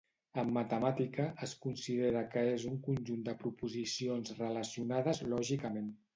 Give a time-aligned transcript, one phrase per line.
[0.43, 5.97] En matemàtica, es considera que és un conjunt de proposicions relacionades lògicament.